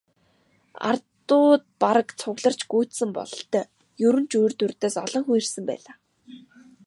Ардууд 0.89 1.63
бараг 1.81 2.09
цугларч 2.19 2.61
гүйцсэн 2.71 3.09
бололтой, 3.17 3.65
ер 4.07 4.15
нь 4.21 4.29
ч 4.31 4.33
урьд 4.43 4.59
урьдаас 4.65 4.95
олон 5.05 5.23
хүн 5.25 5.37
ирсэн 5.39 5.63
байлаа. 5.69 5.95